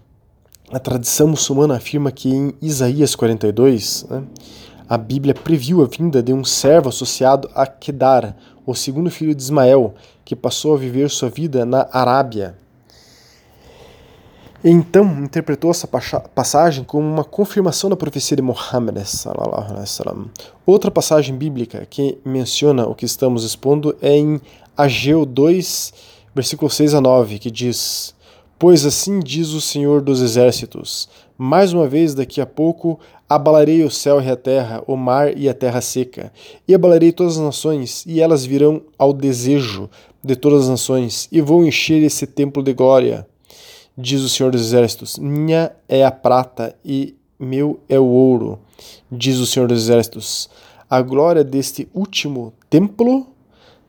a 0.73 0.79
tradição 0.79 1.29
muçulmana 1.29 1.77
afirma 1.77 2.11
que 2.11 2.31
em 2.31 2.55
Isaías 2.63 3.15
42, 3.15 4.07
né, 4.09 4.25
a 4.89 4.97
Bíblia 4.97 5.35
previu 5.35 5.83
a 5.83 5.87
vinda 5.87 6.23
de 6.23 6.33
um 6.33 6.43
servo 6.43 6.89
associado 6.89 7.51
a 7.55 7.67
Kedar, 7.67 8.35
o 8.65 8.75
segundo 8.75 9.11
filho 9.11 9.35
de 9.35 9.43
Ismael, 9.43 9.95
que 10.25 10.35
passou 10.35 10.75
a 10.75 10.79
viver 10.79 11.11
sua 11.11 11.29
vida 11.29 11.67
na 11.67 11.87
Arábia. 11.93 12.57
Então 14.65 15.23
interpretou 15.23 15.71
essa 15.71 15.87
passagem 15.87 16.85
como 16.85 17.07
uma 17.07 17.23
confirmação 17.23 17.91
da 17.91 17.97
profecia 17.97 18.35
de 18.35 18.43
Muhammad. 18.43 18.97
Outra 20.65 20.91
passagem 20.91 21.37
bíblica 21.37 21.87
que 21.89 22.19
menciona 22.25 22.87
o 22.87 22.95
que 22.95 23.05
estamos 23.05 23.45
expondo 23.45 23.95
é 24.01 24.17
em 24.17 24.41
Ageu 24.75 25.27
2, 25.27 26.16
versículo 26.37 26.71
6 26.71 26.95
a 26.95 27.01
9, 27.01 27.41
que 27.41 27.51
diz: 27.51 28.15
Pois 28.59 28.87
assim 28.87 29.19
diz 29.19 29.49
o 29.49 29.61
Senhor 29.61 30.01
dos 30.01 30.21
Exércitos: 30.21 31.09
Mais 31.37 31.73
uma 31.73 31.89
vez 31.89 32.15
daqui 32.15 32.41
a 32.41 32.47
pouco 32.47 33.01
abalarei 33.29 33.83
o 33.83 33.91
céu 33.91 34.21
e 34.21 34.31
a 34.31 34.37
terra, 34.37 34.85
o 34.87 34.97
mar 34.97 35.37
e 35.37 35.49
a 35.49 35.55
terra 35.55 35.81
seca, 35.81 36.33
e 36.69 36.75
abalarei 36.75 37.11
todas 37.11 37.39
as 37.39 37.45
nações, 37.45 38.05
e 38.07 38.21
elas 38.21 38.45
virão 38.45 38.83
ao 38.97 39.13
desejo 39.13 39.91
de 40.23 40.37
todas 40.37 40.65
as 40.65 40.69
nações, 40.69 41.27
e 41.33 41.41
vou 41.41 41.65
encher 41.65 42.03
esse 42.03 42.27
templo 42.27 42.63
de 42.63 42.73
glória 42.73 43.27
diz 43.97 44.21
o 44.21 44.29
Senhor 44.29 44.53
dos 44.53 44.61
Exércitos: 44.61 45.19
Minha 45.19 45.73
é 45.89 46.05
a 46.05 46.11
prata 46.11 46.77
e 46.85 47.17
meu 47.39 47.81
é 47.89 47.99
o 47.99 48.05
ouro, 48.05 48.59
diz 49.11 49.39
o 49.39 49.47
Senhor 49.47 49.69
dos 49.69 49.83
Exércitos. 49.83 50.51
A 50.89 51.03
glória 51.03 51.43
deste 51.43 51.89
último 51.93 52.53
templo, 52.71 53.27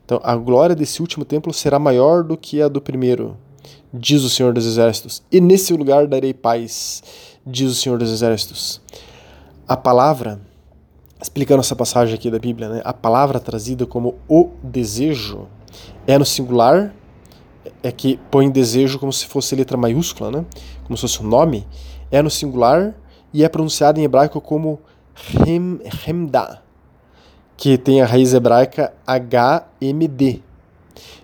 então 0.08 0.18
a 0.22 0.34
glória 0.34 0.74
desse 0.74 1.02
último 1.02 1.22
templo 1.22 1.52
será 1.52 1.78
maior 1.78 2.24
do 2.24 2.34
que 2.34 2.62
a 2.62 2.68
do 2.68 2.80
primeiro, 2.80 3.36
diz 3.92 4.22
o 4.22 4.30
Senhor 4.30 4.54
dos 4.54 4.64
Exércitos. 4.64 5.22
E 5.30 5.38
nesse 5.38 5.74
lugar 5.74 6.06
darei 6.06 6.32
paz, 6.32 7.02
diz 7.46 7.70
o 7.70 7.74
Senhor 7.74 7.98
dos 7.98 8.10
Exércitos. 8.10 8.80
A 9.68 9.76
palavra, 9.76 10.40
explicando 11.20 11.60
essa 11.60 11.76
passagem 11.76 12.14
aqui 12.14 12.30
da 12.30 12.38
Bíblia, 12.38 12.70
né, 12.70 12.82
a 12.86 12.94
palavra 12.94 13.38
trazida 13.38 13.84
como 13.84 14.14
o 14.26 14.48
desejo 14.62 15.46
é 16.06 16.16
no 16.16 16.24
singular 16.24 16.94
é 17.82 17.92
que 17.92 18.18
põe 18.30 18.50
desejo 18.50 18.98
como 18.98 19.12
se 19.12 19.26
fosse 19.26 19.54
letra 19.54 19.76
maiúscula, 19.76 20.30
né? 20.30 20.46
como 20.84 20.96
se 20.96 21.02
fosse 21.02 21.22
um 21.22 21.26
nome, 21.26 21.66
é 22.10 22.22
no 22.22 22.30
singular 22.30 22.94
e 23.30 23.44
é 23.44 23.48
pronunciado 23.50 24.00
em 24.00 24.04
hebraico 24.04 24.40
como 24.40 24.80
Hem, 25.46 25.80
Hemda, 26.06 26.62
que 27.58 27.76
tem 27.76 28.00
a 28.00 28.06
raiz 28.06 28.32
hebraica 28.32 28.94
HMD. 29.04 30.40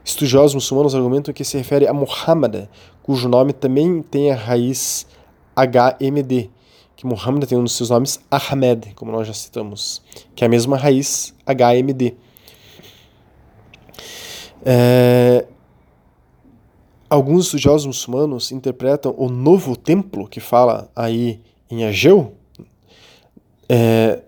Estudiosos 0.04 0.52
muçulmanos 0.52 0.92
argumentam 0.92 1.32
que 1.32 1.44
se 1.44 1.56
refere 1.56 1.86
a 1.86 1.94
Muhammad, 1.94 2.66
cujo 3.04 3.28
nome 3.28 3.52
também 3.52 4.02
tem 4.02 4.32
a 4.32 4.34
raiz 4.34 5.06
HMD, 5.56 6.50
que 6.96 7.06
Muhammad 7.06 7.44
tem 7.44 7.56
um 7.56 7.62
dos 7.62 7.76
seus 7.76 7.88
nomes 7.88 8.18
Ahmed, 8.28 8.94
como 8.96 9.12
nós 9.12 9.28
já 9.28 9.32
citamos, 9.32 10.02
que 10.34 10.42
é 10.42 10.48
a 10.48 10.50
mesma 10.50 10.76
raiz 10.76 11.32
HMD. 11.46 12.16
É, 14.66 15.46
alguns 17.08 17.44
estudiosos 17.44 17.86
muçulmanos 17.86 18.50
interpretam 18.50 19.14
o 19.16 19.28
novo 19.28 19.76
templo 19.76 20.26
que 20.26 20.40
fala 20.40 20.90
aí 20.96 21.40
em 21.70 21.84
Ageu, 21.84 22.34
é, 23.68 24.24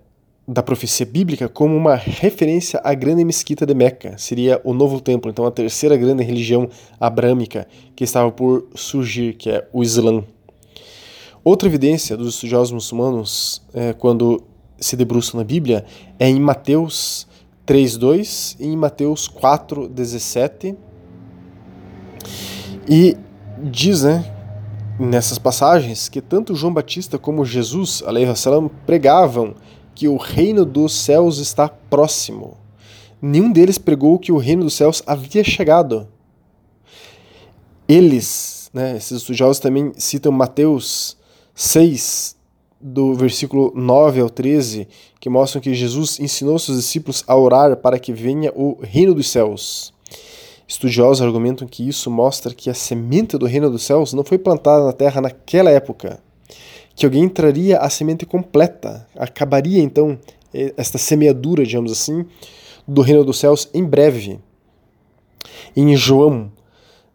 da 0.47 0.63
profecia 0.63 1.05
bíblica, 1.05 1.49
como 1.49 1.75
uma 1.75 1.95
referência 1.95 2.79
à 2.83 2.93
grande 2.93 3.25
mesquita 3.25 3.65
de 3.65 3.73
Meca. 3.73 4.17
Seria 4.17 4.61
o 4.63 4.73
novo 4.73 5.01
templo, 5.01 5.29
então 5.29 5.45
a 5.45 5.51
terceira 5.51 5.97
grande 5.97 6.23
religião 6.23 6.69
abrâmica 6.99 7.67
que 7.95 8.05
estava 8.05 8.31
por 8.31 8.67
surgir, 8.73 9.33
que 9.33 9.49
é 9.49 9.67
o 9.73 9.83
Islã. 9.83 10.23
Outra 11.43 11.67
evidência 11.67 12.15
dos 12.15 12.35
estudiosos 12.35 12.71
muçulmanos, 12.71 13.61
é, 13.73 13.91
quando 13.93 14.41
se 14.79 14.95
debruçam 14.95 15.37
na 15.37 15.43
Bíblia, 15.43 15.85
é 16.17 16.29
em 16.29 16.39
Mateus 16.39 17.27
3.2 17.65 18.55
e 18.59 18.67
em 18.67 18.77
Mateus 18.77 19.29
4.17 19.29 20.75
e 22.89 23.17
diz, 23.61 24.03
né, 24.03 24.23
nessas 24.97 25.37
passagens, 25.37 26.07
que 26.07 26.21
tanto 26.21 26.55
João 26.55 26.73
Batista 26.73 27.17
como 27.17 27.43
Jesus, 27.43 28.01
salam, 28.35 28.69
pregavam 28.85 29.55
que 29.97 30.07
o 30.07 30.15
reino 30.15 30.63
dos 30.63 30.93
céus 30.93 31.39
está 31.39 31.67
próximo. 31.67 32.55
Nenhum 33.19 33.51
deles 33.51 33.79
pregou 33.79 34.19
que 34.19 34.31
o 34.31 34.37
reino 34.37 34.63
dos 34.63 34.75
céus 34.75 35.01
havia 35.07 35.43
chegado. 35.43 36.07
Eles, 37.87 38.69
né, 38.71 38.95
esses 38.95 39.13
estudiosos 39.13 39.59
também 39.59 39.91
citam 39.97 40.31
Mateus 40.31 41.17
6, 41.55 42.37
do 42.79 43.15
versículo 43.15 43.73
9 43.75 44.19
ao 44.19 44.29
13, 44.29 44.87
que 45.19 45.31
mostram 45.31 45.59
que 45.59 45.73
Jesus 45.73 46.19
ensinou 46.19 46.59
seus 46.59 46.77
discípulos 46.77 47.23
a 47.25 47.35
orar 47.35 47.75
para 47.77 47.97
que 47.97 48.13
venha 48.13 48.53
o 48.55 48.77
reino 48.79 49.15
dos 49.15 49.27
céus. 49.27 49.91
Estudiosos 50.67 51.23
argumentam 51.23 51.67
que 51.67 51.89
isso 51.89 52.11
mostra 52.11 52.53
que 52.53 52.69
a 52.69 52.73
semente 52.75 53.35
do 53.35 53.47
reino 53.47 53.71
dos 53.71 53.81
céus 53.81 54.13
não 54.13 54.23
foi 54.23 54.37
plantada 54.37 54.85
na 54.85 54.93
terra 54.93 55.21
naquela 55.21 55.71
época, 55.71 56.21
que 56.97 57.05
alguém 57.05 57.29
traria 57.29 57.77
a 57.77 57.91
semente 57.91 58.25
completa, 58.25 59.07
acabaria 59.15 59.83
então 59.83 60.17
esta 60.51 60.97
semeadura, 60.97 61.63
digamos 61.63 61.91
assim, 61.91 62.25
do 62.87 63.03
reino 63.03 63.23
dos 63.23 63.37
céus 63.37 63.69
em 63.71 63.83
breve. 63.83 64.39
Em 65.75 65.95
João 65.95 66.51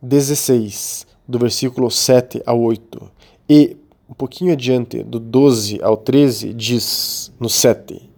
16, 0.00 1.04
do 1.26 1.36
versículo 1.36 1.90
7 1.90 2.40
ao 2.46 2.60
8, 2.60 3.10
e 3.50 3.76
um 4.08 4.14
pouquinho 4.14 4.52
adiante, 4.52 5.02
do 5.02 5.18
12 5.18 5.80
ao 5.82 5.96
13, 5.96 6.54
diz 6.54 7.32
no 7.40 7.48
7: 7.48 8.08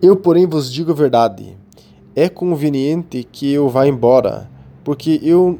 Eu, 0.00 0.16
porém, 0.16 0.46
vos 0.46 0.72
digo 0.72 0.92
a 0.92 0.94
verdade. 0.94 1.58
É 2.16 2.26
conveniente 2.26 3.22
que 3.30 3.52
eu 3.52 3.68
vá 3.68 3.86
embora, 3.86 4.50
porque 4.82 5.20
eu, 5.22 5.58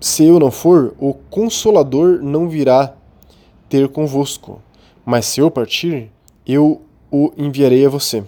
se 0.00 0.24
eu 0.24 0.40
não 0.40 0.50
for, 0.50 0.96
o 0.98 1.14
Consolador 1.14 2.20
não 2.20 2.48
virá 2.48 2.96
ter 3.72 3.88
convosco. 3.88 4.60
Mas 5.02 5.24
se 5.24 5.40
eu 5.40 5.50
partir, 5.50 6.10
eu 6.46 6.82
o 7.10 7.32
enviarei 7.38 7.86
a 7.86 7.88
você. 7.88 8.22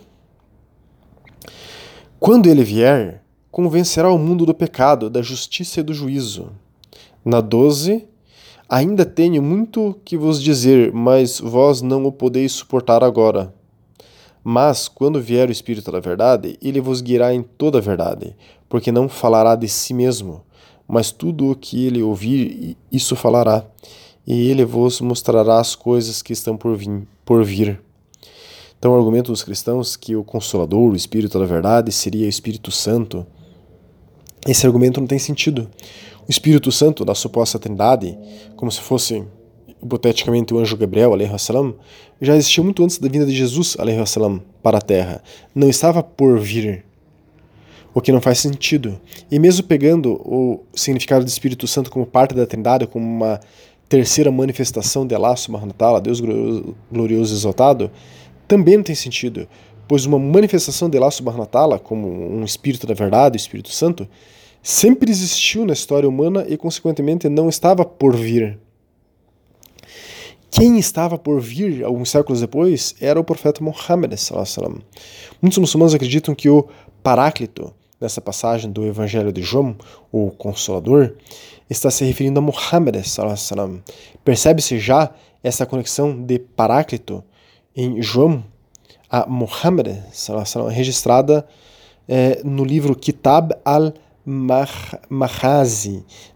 Quando 2.18 2.46
ele 2.46 2.64
vier, 2.64 3.22
convencerá 3.50 4.10
o 4.10 4.16
mundo 4.16 4.46
do 4.46 4.54
pecado, 4.54 5.10
da 5.10 5.20
justiça 5.20 5.80
e 5.80 5.82
do 5.82 5.92
juízo. 5.92 6.50
Na 7.22 7.42
12, 7.42 8.08
ainda 8.66 9.04
tenho 9.04 9.42
muito 9.42 9.94
que 10.02 10.16
vos 10.16 10.42
dizer, 10.42 10.90
mas 10.94 11.38
vós 11.40 11.82
não 11.82 12.06
o 12.06 12.12
podeis 12.12 12.52
suportar 12.52 13.04
agora. 13.04 13.52
Mas, 14.42 14.88
quando 14.88 15.20
vier 15.20 15.50
o 15.50 15.52
Espírito 15.52 15.92
da 15.92 16.00
Verdade, 16.00 16.58
ele 16.62 16.80
vos 16.80 17.02
guiará 17.02 17.34
em 17.34 17.42
toda 17.42 17.76
a 17.76 17.82
verdade, 17.82 18.34
porque 18.66 18.90
não 18.90 19.10
falará 19.10 19.56
de 19.56 19.68
si 19.68 19.92
mesmo, 19.92 20.42
mas 20.88 21.12
tudo 21.12 21.50
o 21.50 21.56
que 21.56 21.86
ele 21.86 22.02
ouvir, 22.02 22.78
isso 22.90 23.14
falará, 23.14 23.66
e 24.26 24.50
ele 24.50 24.64
vos 24.64 25.00
mostrará 25.00 25.58
as 25.58 25.74
coisas 25.74 26.22
que 26.22 26.32
estão 26.32 26.56
por 26.56 26.76
vir. 26.76 27.02
Por 27.24 27.44
vir. 27.44 27.80
Então, 28.78 28.92
o 28.92 28.96
argumento 28.96 29.32
dos 29.32 29.42
cristãos 29.42 29.96
que 29.96 30.14
o 30.14 30.22
Consolador, 30.22 30.92
o 30.92 30.96
Espírito 30.96 31.38
da 31.38 31.46
Verdade, 31.46 31.90
seria 31.90 32.26
o 32.26 32.28
Espírito 32.28 32.70
Santo, 32.70 33.26
esse 34.46 34.66
argumento 34.66 35.00
não 35.00 35.06
tem 35.06 35.18
sentido. 35.18 35.70
O 36.28 36.30
Espírito 36.30 36.70
Santo 36.70 37.04
da 37.04 37.14
suposta 37.14 37.58
Trindade, 37.58 38.18
como 38.56 38.70
se 38.70 38.80
fosse 38.80 39.24
hipoteticamente 39.82 40.52
o 40.52 40.58
anjo 40.58 40.76
Gabriel, 40.76 41.12
salam, 41.38 41.74
já 42.20 42.36
existiu 42.36 42.64
muito 42.64 42.82
antes 42.82 42.98
da 42.98 43.08
vinda 43.08 43.26
de 43.26 43.34
Jesus, 43.34 43.76
salam, 44.06 44.42
para 44.62 44.78
a 44.78 44.82
Terra. 44.82 45.22
Não 45.54 45.68
estava 45.68 46.02
por 46.02 46.38
vir. 46.38 46.84
O 47.94 48.00
que 48.00 48.10
não 48.10 48.20
faz 48.20 48.38
sentido. 48.38 49.00
E 49.30 49.38
mesmo 49.38 49.66
pegando 49.66 50.14
o 50.14 50.64
significado 50.74 51.24
do 51.24 51.28
Espírito 51.28 51.66
Santo 51.66 51.90
como 51.90 52.04
parte 52.04 52.34
da 52.34 52.44
Trindade, 52.44 52.86
como 52.86 53.06
uma 53.06 53.40
terceira 53.94 54.32
manifestação 54.32 55.06
de 55.06 55.14
Allah 55.14 55.36
subhanahu 55.36 56.00
Deus 56.02 56.20
glorioso 56.90 57.32
exaltado, 57.32 57.92
também 58.48 58.76
não 58.76 58.82
tem 58.82 58.96
sentido, 58.96 59.46
pois 59.86 60.04
uma 60.04 60.18
manifestação 60.18 60.90
de 60.90 60.98
Allah 60.98 61.12
subhanahu 61.12 61.78
como 61.78 62.08
um 62.08 62.42
Espírito 62.42 62.88
da 62.88 62.94
verdade, 62.94 63.36
o 63.36 63.38
Espírito 63.38 63.70
Santo, 63.70 64.08
sempre 64.60 65.12
existiu 65.12 65.64
na 65.64 65.72
história 65.72 66.08
humana 66.08 66.44
e, 66.48 66.56
consequentemente, 66.56 67.28
não 67.28 67.48
estava 67.48 67.84
por 67.84 68.16
vir. 68.16 68.58
Quem 70.50 70.76
estava 70.76 71.16
por 71.16 71.40
vir 71.40 71.84
alguns 71.84 72.10
séculos 72.10 72.40
depois 72.40 72.96
era 73.00 73.20
o 73.20 73.22
profeta 73.22 73.62
Muhammad. 73.62 74.12
Muitos 75.40 75.58
muçulmanos 75.58 75.94
acreditam 75.94 76.34
que 76.34 76.48
o 76.48 76.66
Paráclito, 77.00 77.72
nessa 78.00 78.20
passagem 78.20 78.70
do 78.70 78.84
Evangelho 78.84 79.32
de 79.32 79.42
João, 79.42 79.76
o 80.12 80.30
Consolador, 80.30 81.14
está 81.68 81.90
se 81.90 82.04
referindo 82.04 82.38
a 82.38 82.42
Muhammad. 82.42 82.96
Percebe-se 84.24 84.78
já 84.78 85.10
essa 85.42 85.64
conexão 85.66 86.22
de 86.22 86.38
Paráclito 86.38 87.24
em 87.74 88.00
João 88.02 88.44
a 89.10 89.26
Muhammad, 89.26 89.88
registrada 90.70 91.46
é, 92.08 92.40
no 92.44 92.64
livro 92.64 92.96
Kitab 92.96 93.52
al-Mahazi, 93.64 93.94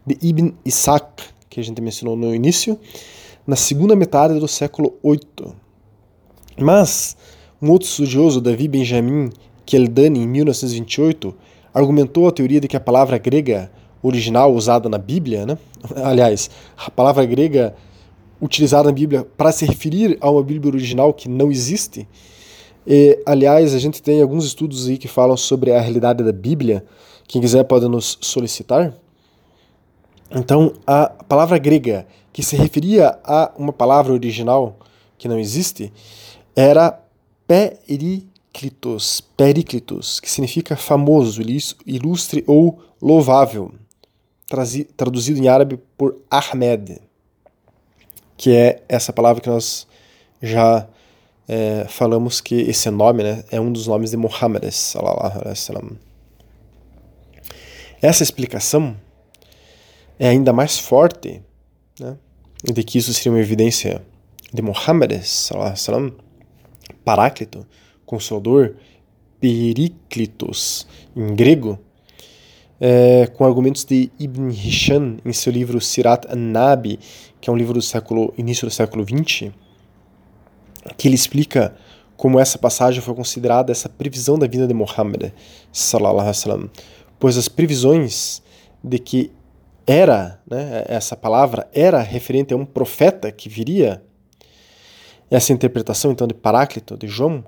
de 0.06 0.18
Ibn 0.22 0.52
Ishaq, 0.64 1.24
que 1.48 1.58
a 1.60 1.64
gente 1.64 1.80
mencionou 1.80 2.16
no 2.16 2.34
início 2.34 2.78
na 3.46 3.56
segunda 3.56 3.96
metade 3.96 4.38
do 4.38 4.46
século 4.46 4.94
VIII. 5.02 5.52
Mas 6.56 7.16
Um 7.60 7.70
outro 7.72 7.88
estudioso, 7.88 8.40
Davi 8.40 8.68
Benjamin 8.68 9.30
Keldani, 9.68 10.20
em 10.20 10.26
1928, 10.26 11.34
argumentou 11.74 12.26
a 12.26 12.32
teoria 12.32 12.58
de 12.58 12.66
que 12.66 12.76
a 12.76 12.80
palavra 12.80 13.18
grega 13.18 13.70
original 14.02 14.54
usada 14.54 14.88
na 14.88 14.96
Bíblia, 14.96 15.44
né? 15.44 15.58
aliás, 16.02 16.48
a 16.74 16.90
palavra 16.90 17.22
grega 17.26 17.74
utilizada 18.40 18.88
na 18.88 18.94
Bíblia 18.94 19.26
para 19.36 19.52
se 19.52 19.66
referir 19.66 20.16
a 20.22 20.30
uma 20.30 20.42
Bíblia 20.42 20.72
original 20.72 21.12
que 21.12 21.28
não 21.28 21.50
existe. 21.50 22.08
E, 22.86 23.22
aliás, 23.26 23.74
a 23.74 23.78
gente 23.78 24.00
tem 24.00 24.22
alguns 24.22 24.46
estudos 24.46 24.88
aí 24.88 24.96
que 24.96 25.06
falam 25.06 25.36
sobre 25.36 25.70
a 25.70 25.80
realidade 25.82 26.24
da 26.24 26.32
Bíblia. 26.32 26.82
Quem 27.26 27.42
quiser 27.42 27.62
pode 27.64 27.86
nos 27.88 28.16
solicitar. 28.22 28.94
Então, 30.30 30.72
a 30.86 31.08
palavra 31.28 31.58
grega 31.58 32.06
que 32.32 32.42
se 32.42 32.56
referia 32.56 33.18
a 33.22 33.52
uma 33.58 33.72
palavra 33.72 34.14
original 34.14 34.78
que 35.18 35.28
não 35.28 35.38
existe 35.38 35.92
era 36.56 36.98
periclitos, 38.52 39.20
periclitos, 39.20 40.20
que 40.20 40.30
significa 40.30 40.76
famoso, 40.76 41.40
ilustre 41.86 42.44
ou 42.46 42.82
louvável, 43.00 43.72
traduzido 44.96 45.38
em 45.38 45.48
árabe 45.48 45.78
por 45.96 46.16
Ahmed, 46.30 47.00
que 48.36 48.54
é 48.54 48.82
essa 48.88 49.12
palavra 49.12 49.42
que 49.42 49.48
nós 49.48 49.86
já 50.42 50.88
é, 51.46 51.86
falamos 51.88 52.40
que 52.40 52.54
esse 52.54 52.90
nome 52.90 53.22
né, 53.22 53.44
é 53.50 53.60
um 53.60 53.72
dos 53.72 53.86
nomes 53.86 54.10
de 54.10 54.16
Muhammad. 54.16 54.64
Essa 58.00 58.22
explicação 58.22 58.96
é 60.18 60.28
ainda 60.28 60.52
mais 60.52 60.78
forte 60.78 61.42
né, 61.98 62.16
de 62.62 62.82
que 62.82 62.98
isso 62.98 63.12
seria 63.12 63.32
uma 63.32 63.40
evidência 63.40 64.02
de 64.52 64.62
Muhammad, 64.62 65.12
Paráclito, 67.04 67.66
Consolador, 68.08 68.74
Periclitos, 69.38 70.86
em 71.14 71.34
grego, 71.34 71.78
é, 72.80 73.26
com 73.26 73.44
argumentos 73.44 73.84
de 73.84 74.10
Ibn 74.18 74.48
Hisham 74.48 75.18
em 75.24 75.32
seu 75.32 75.52
livro 75.52 75.78
Sirat 75.78 76.26
an-Nabi, 76.26 76.98
que 77.38 77.50
é 77.50 77.52
um 77.52 77.56
livro 77.56 77.74
do 77.74 77.82
século 77.82 78.32
início 78.38 78.66
do 78.66 78.72
século 78.72 79.04
XX, 79.04 79.52
que 80.96 81.06
ele 81.06 81.14
explica 81.14 81.76
como 82.16 82.40
essa 82.40 82.58
passagem 82.58 83.02
foi 83.02 83.14
considerada 83.14 83.70
essa 83.70 83.90
previsão 83.90 84.38
da 84.38 84.46
vinda 84.46 84.66
de 84.66 84.74
Muhammad, 84.74 85.30
sallallahu 85.70 86.20
alaihi 86.20 86.28
wasallam, 86.28 86.70
pois 87.18 87.36
as 87.36 87.46
previsões 87.46 88.42
de 88.82 88.98
que 88.98 89.30
era, 89.86 90.40
né, 90.50 90.84
essa 90.88 91.14
palavra 91.14 91.68
era 91.74 92.00
referente 92.00 92.54
a 92.54 92.56
um 92.56 92.64
profeta 92.64 93.30
que 93.30 93.48
viria, 93.48 94.02
essa 95.30 95.52
interpretação 95.52 96.10
então 96.10 96.26
de 96.26 96.34
Paráclito, 96.34 96.96
de 96.96 97.06
João, 97.06 97.44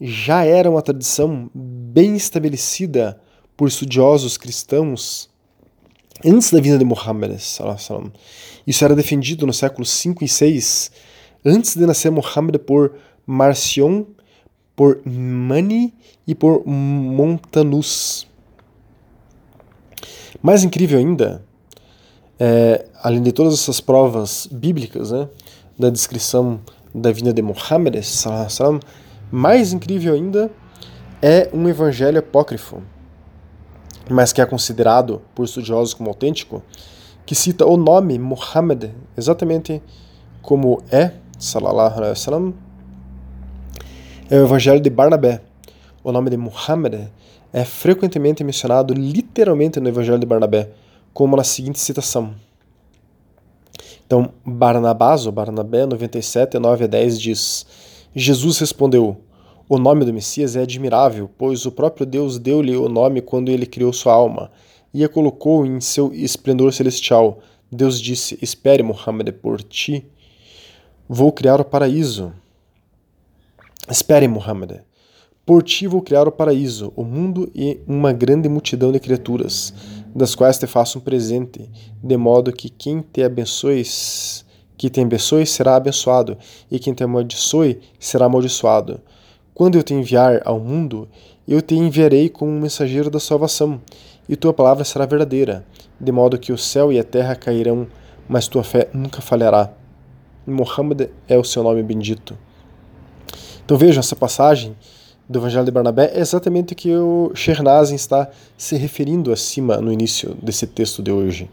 já 0.00 0.44
era 0.44 0.70
uma 0.70 0.82
tradição 0.82 1.50
bem 1.54 2.16
estabelecida 2.16 3.20
por 3.56 3.68
estudiosos 3.68 4.36
cristãos 4.36 5.28
antes 6.24 6.50
da 6.50 6.60
vinda 6.60 6.78
de 6.78 6.84
Muhammad. 6.84 7.32
Isso 8.66 8.84
era 8.84 8.94
defendido 8.94 9.46
no 9.46 9.52
século 9.52 9.84
5 9.84 10.24
e 10.24 10.28
6, 10.28 10.90
antes 11.44 11.74
de 11.74 11.86
nascer 11.86 12.10
Muhammad, 12.10 12.58
por 12.58 12.94
Marcion, 13.26 14.04
por 14.76 15.00
Mani 15.04 15.92
e 16.26 16.34
por 16.34 16.64
Montanus. 16.66 18.26
Mais 20.40 20.62
incrível 20.62 20.98
ainda, 20.98 21.44
é, 22.38 22.86
além 23.02 23.22
de 23.22 23.32
todas 23.32 23.54
essas 23.54 23.80
provas 23.80 24.48
bíblicas 24.50 25.10
né, 25.10 25.28
da 25.76 25.90
descrição 25.90 26.60
da 26.94 27.10
vinda 27.10 27.32
de 27.32 27.42
Muhammad, 27.42 27.96
mais 29.30 29.72
incrível 29.72 30.14
ainda 30.14 30.50
é 31.20 31.50
um 31.52 31.68
evangelho 31.68 32.18
apócrifo 32.18 32.82
mas 34.08 34.32
que 34.32 34.40
é 34.40 34.46
considerado 34.46 35.20
por 35.34 35.44
estudiosos 35.44 35.94
como 35.94 36.08
autêntico, 36.08 36.62
que 37.26 37.34
cita 37.34 37.66
o 37.66 37.76
nome 37.76 38.18
Muhammad 38.18 38.90
exatamente 39.16 39.82
como 40.40 40.82
é, 40.90 41.12
salallahu 41.38 41.98
alaihi 41.98 42.10
wasallam, 42.10 42.54
é 44.30 44.36
o 44.38 44.44
Evangelho 44.44 44.80
de 44.80 44.90
Barnabé. 44.90 45.40
O 46.02 46.12
nome 46.12 46.30
de 46.30 46.36
Muhammad 46.36 47.08
é 47.52 47.64
frequentemente 47.64 48.44
mencionado 48.44 48.94
literalmente 48.94 49.80
no 49.80 49.88
Evangelho 49.88 50.18
de 50.18 50.26
Barnabé, 50.26 50.70
como 51.12 51.36
na 51.36 51.44
seguinte 51.44 51.78
citação. 51.78 52.34
Então, 54.06 54.32
Barnabás, 54.44 55.26
ou 55.26 55.32
Barnabé, 55.32 55.84
97, 55.86 56.58
9 56.58 56.84
a 56.84 56.86
10, 56.86 57.20
diz: 57.20 57.66
Jesus 58.14 58.58
respondeu: 58.58 59.16
o 59.70 59.76
nome 59.78 60.02
do 60.02 60.14
Messias 60.14 60.56
é 60.56 60.62
admirável, 60.62 61.28
pois 61.36 61.66
o 61.66 61.70
próprio 61.70 62.06
Deus 62.06 62.38
deu-lhe 62.38 62.74
o 62.74 62.88
nome 62.88 63.20
quando 63.20 63.50
ele 63.50 63.66
criou 63.66 63.92
sua 63.92 64.14
alma 64.14 64.50
e 64.94 65.04
a 65.04 65.08
colocou 65.10 65.66
em 65.66 65.78
seu 65.78 66.10
esplendor 66.14 66.72
celestial. 66.72 67.40
Deus 67.70 68.00
disse: 68.00 68.38
Espere, 68.40 68.82
Muhammad, 68.82 69.30
por 69.32 69.62
ti 69.62 70.06
vou 71.06 71.30
criar 71.30 71.60
o 71.60 71.64
paraíso. 71.66 72.32
Espere, 73.90 74.26
Muhammad. 74.26 74.80
Por 75.44 75.62
ti 75.62 75.86
vou 75.86 76.00
criar 76.00 76.26
o 76.26 76.32
paraíso, 76.32 76.90
o 76.96 77.04
mundo 77.04 77.50
e 77.54 77.78
uma 77.86 78.10
grande 78.10 78.48
multidão 78.48 78.90
de 78.90 78.98
criaturas, 78.98 79.74
das 80.14 80.34
quais 80.34 80.58
te 80.58 80.66
faço 80.66 80.98
um 80.98 81.02
presente, 81.02 81.70
de 82.02 82.16
modo 82.16 82.52
que 82.52 82.70
quem 82.70 83.02
te 83.02 83.22
abençoe, 83.22 83.82
que 84.78 84.88
te 84.88 85.00
abençoe 85.00 85.44
será 85.44 85.74
abençoado, 85.74 86.38
e 86.70 86.78
quem 86.78 86.94
te 86.94 87.02
amaldiçoe 87.02 87.80
será 87.98 88.26
amaldiçoado. 88.26 89.00
Quando 89.52 89.76
eu 89.76 89.82
te 89.82 89.92
enviar 89.92 90.40
ao 90.44 90.60
mundo, 90.60 91.08
eu 91.46 91.60
te 91.60 91.74
enviarei 91.74 92.28
como 92.28 92.52
um 92.52 92.60
mensageiro 92.60 93.10
da 93.10 93.18
salvação, 93.18 93.80
e 94.28 94.36
tua 94.36 94.54
palavra 94.54 94.84
será 94.84 95.04
verdadeira, 95.04 95.66
de 96.00 96.12
modo 96.12 96.38
que 96.38 96.52
o 96.52 96.58
céu 96.58 96.92
e 96.92 96.98
a 96.98 97.04
terra 97.04 97.34
cairão, 97.34 97.88
mas 98.28 98.46
tua 98.46 98.62
fé 98.62 98.88
nunca 98.92 99.20
falhará. 99.20 99.70
Muhammad 100.46 101.08
é 101.26 101.36
o 101.36 101.44
seu 101.44 101.62
nome 101.62 101.82
bendito. 101.82 102.38
Então 103.64 103.76
vejam, 103.76 104.00
essa 104.00 104.14
passagem 104.14 104.76
do 105.28 105.40
Evangelho 105.40 105.64
de 105.64 105.70
Barnabé 105.70 106.12
é 106.14 106.20
exatamente 106.20 106.72
o 106.72 106.76
que 106.76 106.94
o 106.94 107.32
Shernazin 107.34 107.96
está 107.96 108.30
se 108.56 108.76
referindo 108.76 109.32
acima 109.32 109.78
no 109.78 109.92
início 109.92 110.36
desse 110.40 110.66
texto 110.66 111.02
de 111.02 111.10
hoje. 111.10 111.50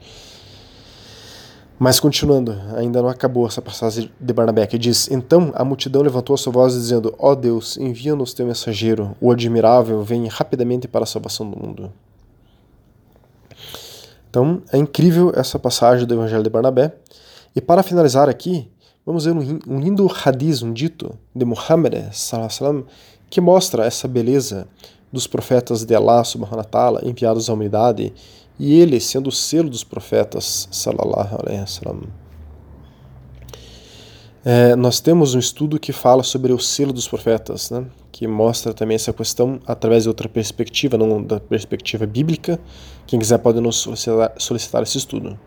Mas 1.78 2.00
continuando, 2.00 2.56
ainda 2.76 3.02
não 3.02 3.10
acabou 3.10 3.46
essa 3.46 3.62
passagem 3.62 4.10
de 4.20 4.34
Barnabé, 4.34 4.66
que 4.66 4.78
diz: 4.78 5.12
Então 5.12 5.52
a 5.56 5.66
multidão 5.66 6.02
levantou 6.02 6.34
a 6.34 6.38
sua 6.38 6.54
voz 6.54 6.74
dizendo: 6.74 7.14
Ó 7.20 7.32
oh 7.32 7.36
Deus, 7.36 7.78
envia-nos 7.78 8.34
teu 8.34 8.46
mensageiro, 8.46 9.16
o 9.20 9.30
admirável 9.30 10.02
vem 10.02 10.28
rapidamente 10.28 10.88
para 10.88 11.04
a 11.04 11.08
salvação 11.08 11.50
do 11.50 11.58
mundo. 11.58 11.92
Então 14.30 14.62
é 14.72 14.78
incrível 14.78 15.34
essa 15.36 15.60
passagem 15.60 16.06
do 16.06 16.14
Evangelho 16.14 16.44
de 16.44 16.50
Barnabé. 16.50 16.96
E 17.54 17.62
para 17.62 17.84
finalizar 17.84 18.30
aqui, 18.30 18.70
vamos 19.06 19.26
ver 19.26 19.32
um 19.32 19.80
lindo 19.80 20.10
hadith, 20.26 20.64
um 20.64 20.72
dito 20.72 21.18
de 21.34 21.46
Muhammad, 21.46 21.94
que 23.30 23.42
mostra 23.42 23.86
essa 23.86 24.08
beleza 24.08 24.68
dos 25.12 25.28
profetas 25.28 25.86
de 25.86 25.96
Allah 25.96 26.24
subhanahu 26.24 26.58
wa 26.58 26.64
ta'ala 26.64 27.02
enviados 27.06 27.50
à 27.50 27.54
humanidade 27.54 28.14
e 28.60 28.80
ele 28.80 29.00
sendo 29.00 29.28
o 29.28 29.32
selo 29.32 29.70
dos 29.70 29.84
profetas, 29.84 30.68
salallahu 30.72 31.38
alaihi 31.42 31.62
wasallam. 31.62 32.04
É, 34.44 34.76
nós 34.76 35.00
temos 35.00 35.34
um 35.34 35.40
estudo 35.40 35.80
que 35.80 35.92
fala 35.92 36.22
sobre 36.22 36.54
o 36.54 36.60
selo 36.60 36.94
dos 36.94 37.08
profetas, 37.08 37.72
né, 37.72 37.86
que 38.12 38.28
mostra 38.28 38.74
também 38.74 38.94
essa 38.94 39.12
questão 39.12 39.60
através 39.66 40.04
de 40.04 40.10
outra 40.10 40.30
perspectiva, 40.30 40.98
não 40.98 41.22
da 41.22 41.40
perspectiva 41.40 42.06
bíblica. 42.06 42.60
Quem 43.08 43.20
quiser 43.20 43.40
pode 43.40 43.60
nos 43.60 43.78
solicitar, 43.78 44.34
solicitar 44.38 44.84
esse 44.84 45.00
estudo. 45.00 45.38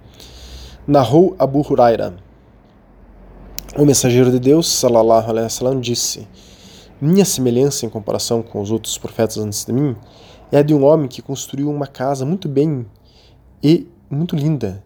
Narrou 0.87 1.37
Abu 1.39 1.61
Huraira. 1.61 2.17
O 3.77 3.85
mensageiro 3.85 4.33
de 4.33 4.41
Deus, 4.41 4.67
salallahu 4.67 5.31
alaihi 5.31 5.45
wasallam, 5.45 5.81
disse: 5.81 6.27
Minha 7.01 7.25
semelhança 7.25 7.87
em 7.87 7.89
comparação 7.89 8.43
com 8.43 8.61
os 8.61 8.73
outros 8.73 8.99
profetas 8.99 9.39
antes 9.39 9.65
de 9.65 9.73
mim 9.73 9.95
é 10.51 10.59
a 10.59 10.63
de 10.63 10.75
um 10.75 10.85
homem 10.85 11.07
que 11.07 11.23
construiu 11.23 11.71
uma 11.71 11.87
casa 11.87 12.25
muito 12.25 12.49
bem 12.49 12.85
e 13.63 13.87
muito 14.11 14.37
linda, 14.37 14.85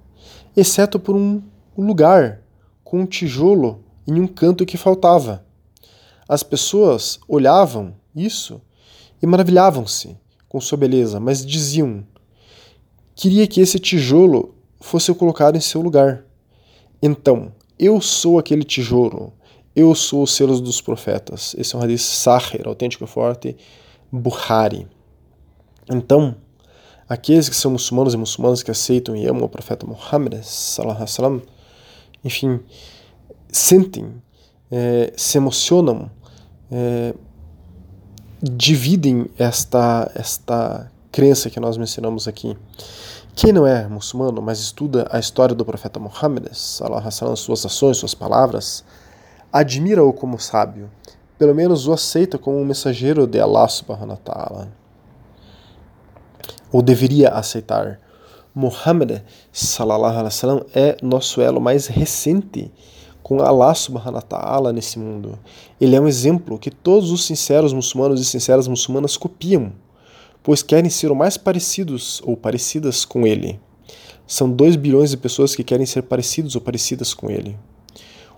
exceto 0.56 0.98
por 0.98 1.14
um 1.14 1.42
lugar 1.76 2.40
com 2.82 3.00
um 3.00 3.06
tijolo 3.06 3.82
em 4.06 4.20
um 4.20 4.26
canto 4.26 4.66
que 4.66 4.76
faltava. 4.76 5.44
As 6.28 6.42
pessoas 6.42 7.20
olhavam 7.28 7.94
isso 8.14 8.60
e 9.22 9.26
maravilhavam-se 9.26 10.16
com 10.48 10.60
sua 10.60 10.78
beleza, 10.78 11.18
mas 11.18 11.44
diziam: 11.44 12.04
queria 13.14 13.46
que 13.46 13.60
esse 13.60 13.78
tijolo 13.78 14.54
fosse 14.80 15.12
colocado 15.14 15.56
em 15.56 15.60
seu 15.60 15.80
lugar. 15.80 16.24
Então, 17.02 17.52
eu 17.78 18.00
sou 18.00 18.38
aquele 18.38 18.62
tijolo, 18.62 19.32
eu 19.74 19.94
sou 19.94 20.22
os 20.22 20.32
selos 20.32 20.60
dos 20.60 20.80
profetas. 20.80 21.54
Esse 21.56 21.74
é 21.74 21.78
um 21.78 21.82
hadith 21.82 22.00
Sahir, 22.00 22.66
autêntico 22.66 23.04
e 23.04 23.06
forte, 23.06 23.56
Bukhari. 24.10 24.86
Então, 25.90 26.36
aqueles 27.12 27.46
que 27.46 27.54
são 27.54 27.70
muçulmanos 27.70 28.14
e 28.14 28.16
muçulmanas 28.16 28.62
que 28.62 28.70
aceitam 28.70 29.14
e 29.14 29.26
amam 29.26 29.44
o 29.44 29.48
profeta 29.48 29.86
Muhammad, 29.86 30.42
sallam, 30.42 31.42
enfim, 32.24 32.58
sentem, 33.50 34.14
é, 34.70 35.12
se 35.14 35.36
emocionam 35.36 36.10
é, 36.70 37.14
dividem 38.42 39.26
esta, 39.38 40.10
esta 40.14 40.90
crença 41.10 41.50
que 41.50 41.60
nós 41.60 41.76
mencionamos 41.76 42.26
aqui. 42.26 42.56
Quem 43.34 43.52
não 43.52 43.66
é 43.66 43.86
muçulmano, 43.86 44.40
mas 44.40 44.58
estuda 44.60 45.06
a 45.10 45.18
história 45.18 45.54
do 45.54 45.66
profeta 45.66 46.00
Muhammad, 46.00 46.46
suas 47.36 47.66
ações, 47.66 47.98
suas 47.98 48.14
palavras, 48.14 48.84
admira-o 49.52 50.14
como 50.14 50.38
sábio, 50.38 50.90
pelo 51.38 51.54
menos 51.54 51.86
o 51.86 51.92
aceita 51.92 52.38
como 52.38 52.58
um 52.58 52.64
mensageiro 52.64 53.26
de 53.26 53.38
Allah 53.38 53.68
subhanahu 53.68 54.12
wa 54.12 54.16
ta'ala. 54.16 54.81
Ou 56.72 56.82
deveria 56.82 57.28
aceitar. 57.28 58.00
Muhammad 58.54 59.22
sallallahu 59.52 60.12
alaihi 60.12 60.24
wasallam 60.24 60.66
é 60.74 60.96
nosso 61.02 61.40
elo 61.40 61.60
mais 61.60 61.86
recente 61.86 62.70
com 63.22 63.40
Allah 63.40 63.74
subhanahu 63.74 64.16
wa 64.16 64.22
ta'ala 64.22 64.72
nesse 64.72 64.98
mundo. 64.98 65.38
Ele 65.80 65.94
é 65.94 66.00
um 66.00 66.08
exemplo 66.08 66.58
que 66.58 66.70
todos 66.70 67.10
os 67.10 67.24
sinceros 67.24 67.72
muçulmanos 67.72 68.20
e 68.20 68.24
sinceras 68.24 68.66
muçulmanas 68.66 69.16
copiam, 69.16 69.72
pois 70.42 70.62
querem 70.62 70.90
ser 70.90 71.10
o 71.10 71.16
mais 71.16 71.36
parecidos 71.36 72.20
ou 72.24 72.36
parecidas 72.36 73.04
com 73.04 73.26
ele. 73.26 73.60
São 74.26 74.50
2 74.50 74.76
bilhões 74.76 75.10
de 75.10 75.16
pessoas 75.16 75.54
que 75.54 75.64
querem 75.64 75.86
ser 75.86 76.02
parecidos 76.02 76.54
ou 76.54 76.60
parecidas 76.60 77.14
com 77.14 77.30
ele. 77.30 77.56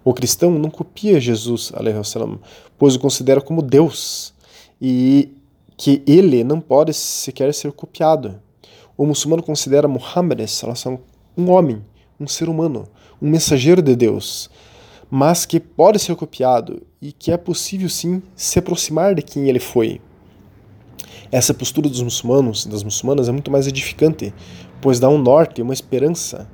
O 0.05 0.13
cristão 0.13 0.51
não 0.51 0.69
copia 0.69 1.19
Jesus, 1.19 1.73
wasallam, 1.73 2.39
pois 2.79 2.95
o 2.95 3.01
considera 3.01 3.41
como 3.41 3.63
Deus 3.63 4.35
e 4.81 5.33
que 5.77 6.03
ele 6.07 6.45
não 6.45 6.61
pode 6.61 6.93
sequer 6.95 7.53
ser 7.53 7.73
copiado. 7.73 8.41
O 8.97 9.05
muçulmano 9.05 9.43
considera 9.43 9.89
Muhammad 9.89 10.41
um 11.37 11.51
homem, 11.51 11.85
um 12.19 12.29
ser 12.29 12.49
humano, 12.49 12.87
um 13.21 13.29
mensageiro 13.29 13.83
de 13.83 13.97
Deus, 13.97 14.49
mas 15.11 15.45
que 15.45 15.59
pode 15.59 15.99
ser 15.99 16.15
copiado 16.15 16.83
e 17.03 17.13
que 17.13 17.33
é 17.33 17.37
possível 17.37 17.89
sim 17.89 18.23
se 18.37 18.59
aproximar 18.59 19.15
de 19.15 19.23
quem 19.23 19.49
ele 19.49 19.61
foi. 19.61 20.01
Essa 21.31 21.53
postura 21.53 21.89
dos 21.89 22.03
muçulmanos, 22.03 22.67
das 22.67 22.85
muçulmanas, 22.85 23.29
é 23.29 23.33
muito 23.33 23.51
mais 23.51 23.67
edificante, 23.67 24.33
pois 24.81 25.01
dá 25.01 25.09
um 25.09 25.19
norte, 25.19 25.63
uma 25.63 25.73
esperança, 25.73 26.49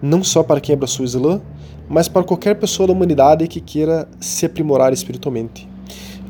não 0.00 0.22
só 0.22 0.42
para 0.44 0.60
quem 0.60 0.74
abraçou 0.74 1.02
o 1.02 1.06
Islã, 1.06 1.42
mas 1.88 2.08
para 2.08 2.22
qualquer 2.22 2.54
pessoa 2.54 2.86
da 2.86 2.92
humanidade 2.92 3.48
que 3.48 3.60
queira 3.60 4.08
se 4.20 4.46
aprimorar 4.46 4.92
espiritualmente. 4.92 5.73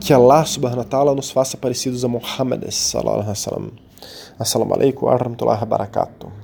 Que 0.04 0.12
Allah 0.12 0.44
subhanahu 0.44 0.84
wa 0.84 0.84
ta'ala 0.84 1.14
nos 1.16 1.32
faça 1.32 1.56
parecidos 1.56 2.04
a 2.04 2.08
Muhammad 2.08 2.60
sallallahu 2.68 3.24
alaihi 3.24 3.32
wasallam. 3.32 3.72
Assalamu 4.36 4.76
alaikum 4.76 5.08
wa 5.08 5.16
rahmatullahi 5.16 5.64
wa 5.64 5.70
barakatuh. 5.78 6.43